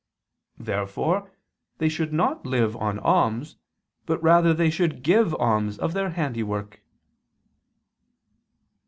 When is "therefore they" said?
0.57-1.87